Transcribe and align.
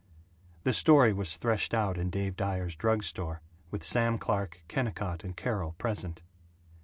The 0.63 0.73
story 0.73 1.13
was 1.13 1.37
threshed 1.37 1.75
out 1.75 1.99
in 1.99 2.09
Dave 2.09 2.35
Dyer's 2.35 2.75
drug 2.75 3.03
store, 3.03 3.43
with 3.69 3.83
Sam 3.83 4.17
Clark, 4.17 4.63
Kennicott, 4.67 5.23
and 5.23 5.37
Carol 5.37 5.73
present. 5.73 6.23